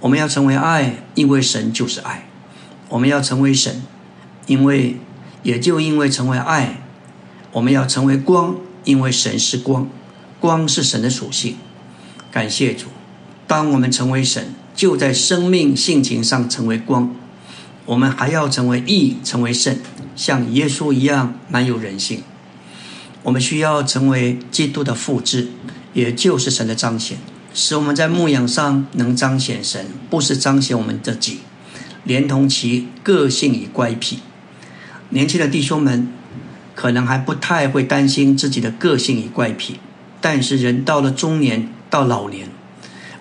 [0.00, 2.28] 我们要成为爱，因为神就是爱；
[2.88, 3.82] 我们要成为神，
[4.46, 4.96] 因为
[5.46, 6.80] 也就因为成为爱，
[7.52, 9.88] 我们要成为光，因为神是光，
[10.40, 11.54] 光是神的属性。
[12.32, 12.86] 感谢主，
[13.46, 17.14] 当我们成为神，就在生命性情上成为光。
[17.84, 19.78] 我们还要成为义，成为圣，
[20.16, 22.24] 像耶稣一样满有人性。
[23.22, 25.46] 我们需要成为基督的复制，
[25.94, 27.18] 也就是神的彰显。
[27.54, 31.38] 使我们在牧养上能彰显神，不是彰显我们自己，
[32.02, 34.18] 连同其个性与乖僻。
[35.10, 36.08] 年轻的弟兄们
[36.74, 39.76] 可能还不太会担心自己的个性与怪癖，
[40.20, 42.48] 但是人到了中年到老年，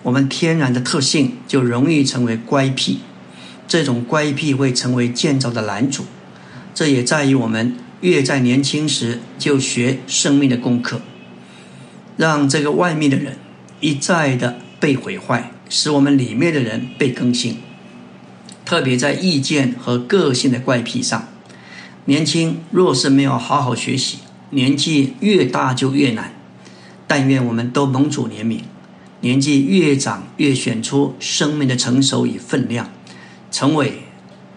[0.04, 3.00] 我们天然的特性就容易成为乖癖。
[3.68, 6.06] 这种乖僻会成为建造的拦阻。
[6.74, 11.02] 这也在于我们越在年轻时就学生命的功课，
[12.18, 13.38] 让这个外面的人。
[13.82, 17.58] 一再的被毁坏，使我们里面的人被更新。
[18.64, 21.28] 特别在意见和个性的怪癖上，
[22.06, 24.20] 年轻若是没有好好学习，
[24.52, 26.34] 年纪越大就越难。
[27.08, 28.62] 但愿我们都蒙主怜悯，
[29.22, 32.90] 年纪越长越选出生命的成熟与分量，
[33.52, 34.04] 成为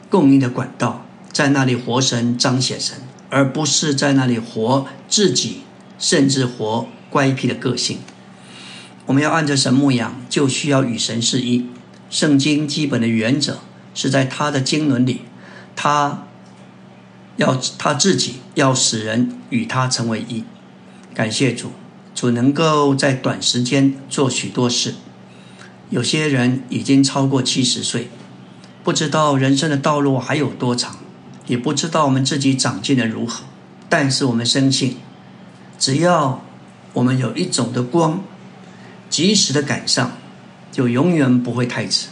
[0.08, 2.96] 供应的管道，在那里活神彰显神，
[3.28, 5.60] 而不是在那里活自己，
[5.98, 7.98] 甚至活乖僻的个性。
[9.06, 11.66] 我们要按着神牧养，就需要与神是一。
[12.10, 13.58] 圣经基本的原则
[13.94, 15.20] 是在他的经纶里，
[15.76, 16.27] 他
[17.38, 20.44] 要他自己要使人与他成为一。
[21.14, 21.72] 感谢主，
[22.14, 24.94] 主能够在短时间做许多事。
[25.88, 28.10] 有些人已经超过七十岁，
[28.84, 30.98] 不知道人生的道路还有多长，
[31.46, 33.44] 也不知道我们自己长进的如何。
[33.88, 34.98] 但是我们深信，
[35.78, 36.44] 只要
[36.92, 38.22] 我们有一种的光。
[39.10, 40.18] 及时的赶上，
[40.70, 42.08] 就永远不会太迟。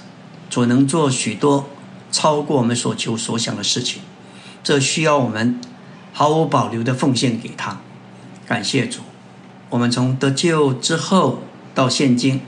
[0.49, 1.69] 主能做许多
[2.11, 4.01] 超过我们所求所想的事情，
[4.67, 5.61] 这需要我们
[6.13, 7.79] 毫无保留的奉献给他。
[8.49, 8.99] 感谢主，
[9.71, 11.39] 我们从得救之后
[11.73, 12.41] 到现今，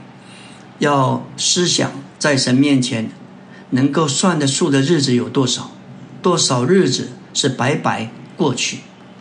[0.79, 3.09] 要思想在神面前
[3.69, 5.71] 能够算得数的日子有多少？
[6.21, 8.79] 多少日子是白白过去？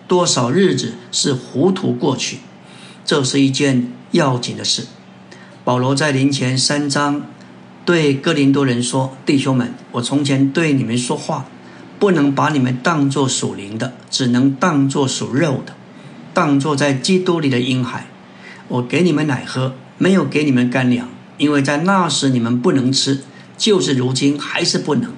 [0.08, 2.38] 多少日子是糊涂过去？
[3.04, 4.88] 这是一件要紧的事。
[5.62, 7.22] 保罗在临前三章
[7.84, 11.46] 对哥林多人说：“弟兄们，我从前对你们说话，
[11.98, 15.74] 不能把你们当作属灵的，只能当作属肉的，
[16.32, 18.06] 当作在基督里的婴孩。
[18.68, 23.22] 我给你们奶喝，没有给你们干粮，因为在那时你们不能吃，
[23.56, 25.12] 就是如今还是不能。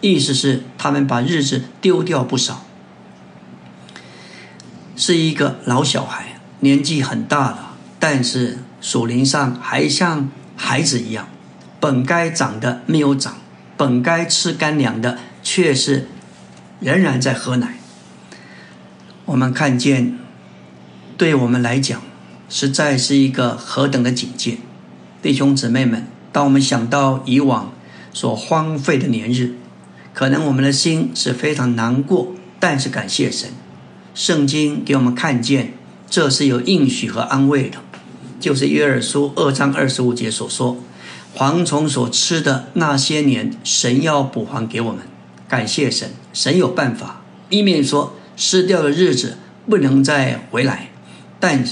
[0.00, 2.64] 意思是他们把日子丢掉不少，
[4.96, 11.26] 是一个老小孩，年纪很大了，但是。”属灵上还像孩子一样，
[11.80, 13.38] 本该长的没有长，
[13.78, 16.06] 本该吃干粮的却是
[16.80, 17.78] 仍然在喝奶。
[19.26, 20.18] 我们看见，
[21.16, 22.02] 对我们来讲，
[22.48, 24.58] 实在是一个何等的警戒，
[25.22, 26.06] 弟兄姊妹们。
[26.32, 27.72] 当我们想到以往
[28.12, 29.54] 所荒废的年日，
[30.12, 32.32] 可能我们的心是非常难过。
[32.58, 33.50] 但是感谢神，
[34.14, 35.74] 圣经给我们看见，
[36.10, 37.78] 这是有应许和安慰的。
[38.40, 40.76] 就是约珥书二章二十五节所说，
[41.36, 45.00] 蝗虫所吃的那些年，神要补还给我们。
[45.54, 47.22] 感谢神，神有办法。
[47.48, 49.38] 一面说失掉的日子
[49.68, 50.90] 不能再回来，
[51.38, 51.64] 但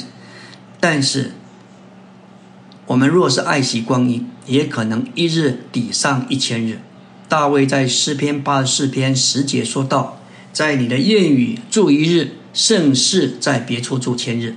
[0.79, 1.33] 但是
[2.87, 6.79] 我们若是爱惜光阴，也可能一日抵上一千日。
[7.29, 10.21] 大卫在诗篇八十四篇十节说道
[10.55, 14.55] ：“在你的谚语住一日，胜似在别处住千日。”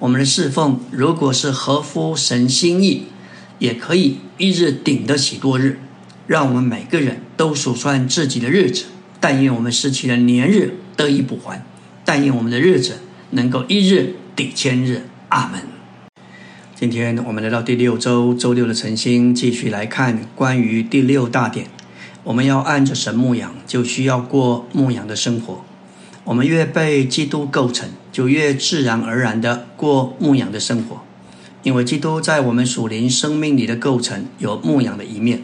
[0.00, 3.08] 我们的侍奉，如果是合乎神心意，
[3.58, 5.78] 也可以一日顶得起多日。
[6.26, 8.86] 让我们每个人都数算自己的日子，
[9.20, 11.64] 但愿我们失去的年日得以补还，
[12.04, 15.02] 但愿我们的日子能够一日抵千日。
[15.28, 15.60] 阿门。
[16.74, 21.66] 今天我们来到第六周周六的晨星，继续来看关于第六大点。
[22.22, 25.64] 我们要按着神牧养，就需要过牧养的生活。
[26.24, 31.02] 我们越被基督构成，就越自然而然的过牧养的生活，
[31.62, 35.42] 因为基督在我们属灵生命里的构成有牧养的一面。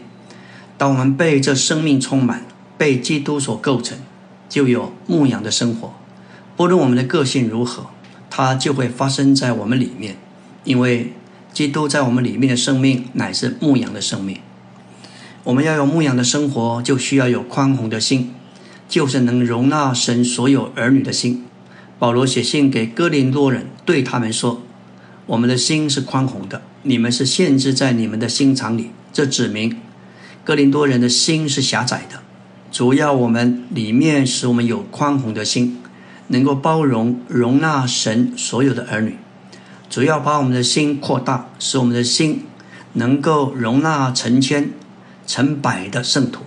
[0.76, 2.46] 当我们被这生命充满，
[2.76, 3.98] 被基督所构成，
[4.48, 5.94] 就有牧羊的生活。
[6.56, 7.86] 不论我们的个性如何，
[8.28, 10.16] 它就会发生在我们里面，
[10.64, 11.12] 因为
[11.52, 14.38] 基督在我们里面的生命乃是牧羊的生命。
[15.44, 18.34] 我们要有牧羊的生活，就需要有宽宏的心。
[18.88, 21.46] 就是能容纳神所有儿女的心。
[21.98, 24.60] 保罗写信给哥林多人，对他们说
[25.24, 29.78] ：“我们的心是宽宏的，你们是限制在你们的心肠里。”这指明
[30.44, 32.20] 哥林多人的心是狭窄的。
[32.70, 35.78] 主要我们里面使我们有宽宏的心，
[36.28, 39.16] 能够包容容纳神所有的儿女。
[39.88, 42.44] 主要把我们的心扩大，使我们的心
[42.94, 44.70] 能够容纳成千、
[45.26, 46.42] 成百的圣徒。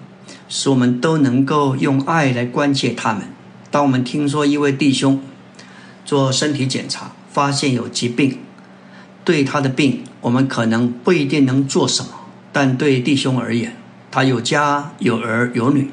[0.48, 3.24] 使我们都能够用爱来关切他们。
[3.72, 5.20] 当我们听说一位弟兄
[6.06, 8.38] 做身体检查，发现有疾病，
[9.24, 12.10] 对他的病，我们可能不一定能做什么，
[12.54, 13.76] 但对弟兄而言，
[14.16, 15.92] 他有家有儿有女，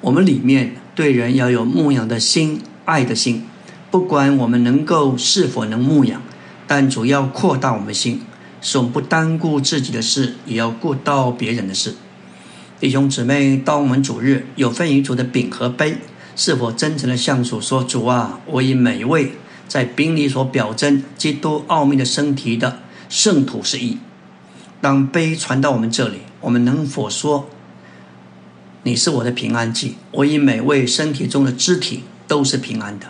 [0.00, 3.44] 我们里面对人要有牧养的心、爱的心。
[3.90, 6.22] 不管我们能够是否能牧养，
[6.66, 8.22] 但主要扩大我们心，
[8.62, 11.96] 使我们不单顾自己的事，也要顾到别人的事。
[12.78, 15.98] 弟兄姊妹，当我们主日有份于主的饼和杯，
[16.34, 19.32] 是否真诚的向主说：“主啊，我以每一位
[19.68, 22.78] 在饼里所表征基督奥秘的身体的
[23.10, 23.98] 圣徒是一。”
[24.80, 27.48] 当杯传到我们这里，我们能否说
[28.84, 33.08] ：“你是我的平安祭，我以每位身体中的肢体都是平安的。”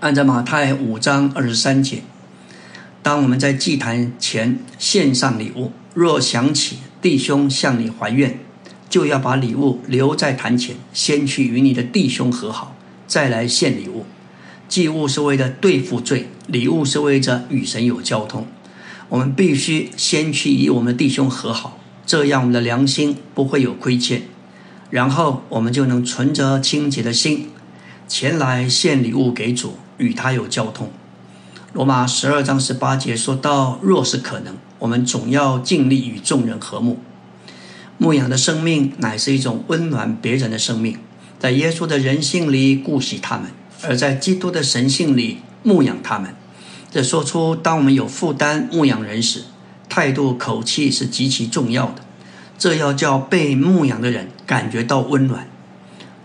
[0.00, 2.02] 按照马太五章二十三节，
[3.02, 8.38] 当我们在祭坛前献上礼物，若想起弟兄向你还愿，
[8.88, 14.04] 就要把礼物留在坛前，先去与你的弟兄和好，再来献礼物。
[14.68, 18.46] 祭物是为了对付罪，礼物是为着与神有交通。
[19.08, 24.22] 我们必须先去与我们弟兄和好，这样我们的良心不会有亏欠，
[24.90, 27.50] 然后我们就能存着清洁的心
[28.06, 30.92] 前来献礼物给主，与他有交通。
[31.72, 37.00] 罗马十二章十八节说到：若是可能，我们总要尽力与众人和睦。
[37.98, 40.98] 牧养的生命乃是一种温暖别人的生命，
[41.40, 43.50] 在耶稣的人性里顾惜他们，
[43.82, 46.32] 而在基督的神性里牧养他们。
[46.92, 49.42] 这说出，当我们有负担牧养人时，
[49.96, 52.02] 态度口气是极其重要的。
[52.58, 55.48] 这要叫被牧养的人感觉到温暖。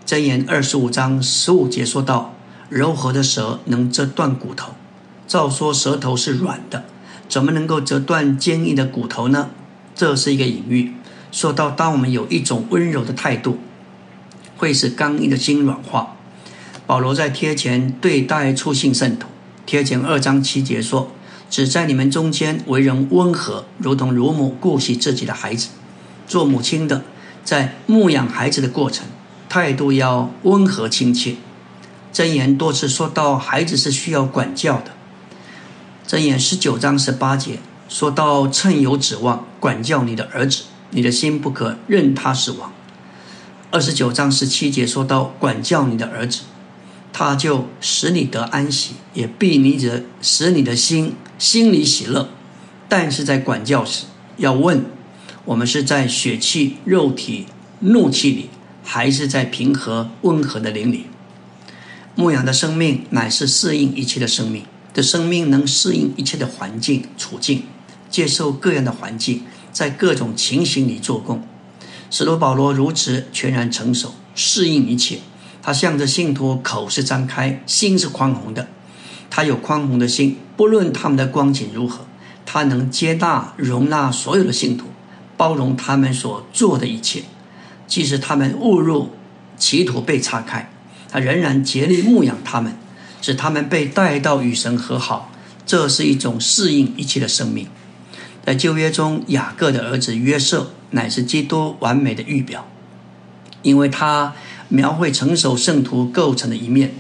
[0.06, 2.36] 箴言二十五章十五节说到
[2.68, 4.74] ：“柔和的舌能折断骨头。”
[5.26, 6.84] 照说舌头是软的，
[7.30, 9.52] 怎么能够折断坚硬的骨头呢？
[9.96, 10.92] 这是一个隐喻。
[11.32, 13.58] 说到，当我们有一种温柔的态度，
[14.58, 16.18] 会使刚硬的心软化。
[16.86, 19.30] 保罗在贴前对待初信圣徒，
[19.66, 21.14] 贴前二章七节说
[21.52, 25.68] ：“只在你们中间为人温和，如同乳母顾惜自己的孩子。
[26.26, 27.04] 做母亲的，
[27.44, 29.06] 在牧养孩子的过程，
[29.48, 31.36] 态度要温和亲切。”
[32.12, 34.92] 箴言多次说到，孩子是需要管教的。
[36.08, 42.74] 箴言十九章十八节说到：“趁有指望，管教你的儿子。”你的心不可任他死亡。
[43.70, 46.42] 二十九章十七节说到管教你的儿子，
[47.14, 52.30] 他就使你得安息，也必你者使你的心心里喜乐。
[52.88, 54.06] 但是在管教时，
[54.38, 54.86] 要问
[55.46, 57.48] 我们是在血气、肉体、
[57.80, 58.50] 怒气里，
[58.84, 61.08] 还是在平和、温和的灵里？
[62.14, 67.64] 牧养的生命乃是适应一切的生命，的生命能适应一切的环境处境，
[68.12, 69.44] 接受各样的环境。
[69.72, 71.48] 在各种情形里做工，
[72.12, 75.20] 使徒保罗如此全然成熟，适应一切。
[75.64, 78.68] 他向着信徒口是张开，心是宽宏的。
[79.32, 82.06] 他有宽宏的心，不论他们的光景如何，
[82.46, 84.88] 他能接纳、容纳所有的信徒，
[85.38, 87.24] 包容他们所做的一切。
[87.88, 89.12] 即使他们误入
[89.58, 90.70] 歧途被岔开，
[91.10, 92.78] 他仍然竭力牧养他们，
[93.22, 95.32] 使他们被带到与神和好。
[95.66, 97.68] 这是一种适应一切的生命。
[98.46, 102.68] 在旧约中，雅各的儿子约瑟乃是基督完美的预表，
[103.62, 104.34] 因为他
[104.68, 106.94] 描绘成熟圣徒构成的一面。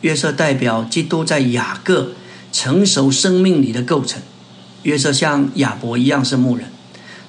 [0.00, 2.12] 约瑟代表基督在雅各
[2.52, 4.22] 成熟生命里的构成。
[4.84, 6.70] 约瑟像亚伯一样是牧人。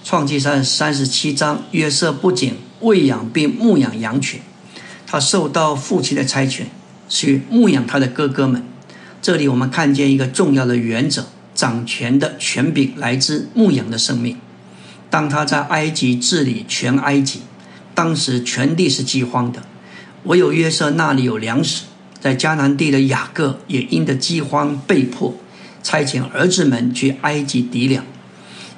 [0.04, 4.40] 创记三三十七章，约瑟不仅喂养并牧养羊群，
[5.06, 6.64] 他受到父亲的差遣
[7.10, 8.64] 去牧养他的哥哥们。
[9.22, 14.38] 这里我们看见一个重要的原则：掌权的权柄来自牧养的生命。
[15.10, 17.42] 当他在埃及治理全埃及，
[17.94, 19.64] 当时全地是饥荒的，
[20.24, 21.84] 唯有约瑟那里有粮食。
[22.20, 25.36] 在迦南地的雅各也因的饥荒被迫
[25.82, 28.06] 差遣儿子们去埃及抵粮。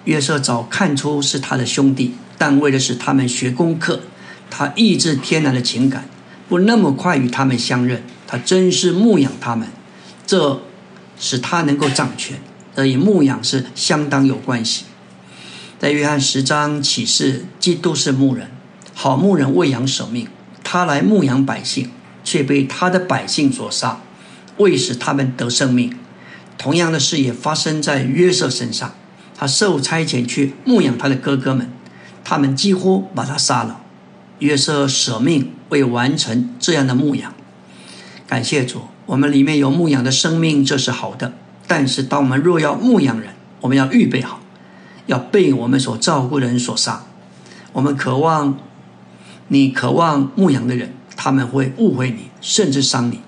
[0.06, 4.02] 约瑟早看出是他的兄弟，但为了使他们学功课，
[4.50, 6.08] 他抑制天然的情感，
[6.48, 8.04] 不那么快与他们相认。
[8.28, 9.68] 他真是牧养他们，
[10.26, 10.62] 这
[11.20, 12.40] 使他能够掌权。
[12.76, 14.86] 这与牧养是相当有关系。
[15.78, 18.50] 在约翰十章启示，基督是牧人，
[18.94, 20.28] 好牧人喂养舍命，
[20.64, 21.92] 他来牧养百姓。
[22.24, 24.02] 却被他的百姓所杀，
[24.58, 25.98] 为使他们得生命。
[26.58, 28.94] 同样的事也发生在约瑟身上，
[29.36, 31.72] 他受差遣去牧养他的哥哥们，
[32.24, 33.82] 他们几乎把他杀了。
[34.40, 37.34] 约瑟舍命为完成这样的牧养。
[38.28, 41.34] 感谢主，我们里面有牧养的生命，这是好的。
[41.68, 44.42] 但是，当我们若要牧养人，我们要预备好，
[45.08, 47.04] 要被我们所照顾的人所杀。
[47.74, 48.58] 我们渴望
[49.48, 50.94] 你渴望牧养的人。
[51.16, 53.20] 他们会误会你，甚至伤你，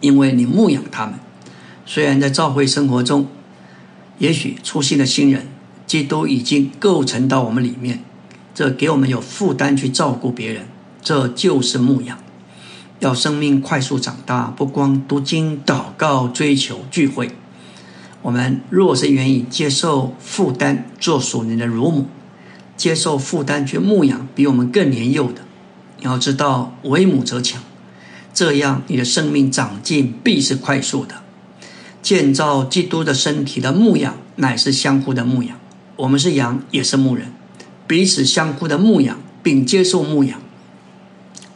[0.00, 1.14] 因为你牧养他们。
[1.84, 3.26] 虽然在教会生活中，
[4.18, 5.48] 也许出现的新人，
[5.86, 8.04] 基督已经构成到我们里面，
[8.54, 10.66] 这给我们有负担去照顾别人，
[11.02, 12.18] 这就是牧养。
[13.00, 17.32] 要生命快速长大，不光读经、祷告、追求聚会，
[18.22, 22.06] 我们若是愿意接受负担，做属灵的乳母，
[22.76, 25.41] 接受负担去牧养比我们更年幼的。
[26.02, 27.62] 你要知道，为母则强，
[28.34, 31.22] 这样你的生命长进必是快速的。
[32.02, 35.56] 建造基督的身体的牧养，乃是相互的牧养。
[35.94, 37.32] 我们是羊，也是牧人，
[37.86, 40.42] 彼此相互的牧养，并接受牧养。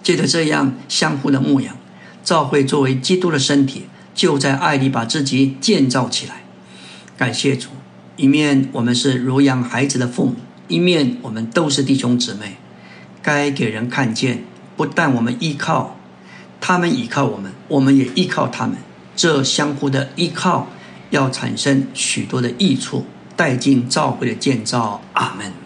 [0.05, 1.77] 借着这样相互的牧养，
[2.23, 6.45] 教会作为基督的身体，就在爱里把自己建造起来。
[7.17, 7.71] 感谢主，
[8.17, 10.37] 一面我们是如养孩子的父母，
[10.69, 12.59] 一面我们都是弟兄姊妹。
[13.27, 14.45] 该给人看见，
[14.77, 15.97] 不但我们依靠
[16.61, 18.77] 他们依靠我们，我们也依靠他们。
[19.17, 20.69] 这相互的依靠，
[21.11, 23.05] 要产生许多的益处，
[23.35, 25.03] 带进教会的建造。
[25.15, 25.66] 阿门。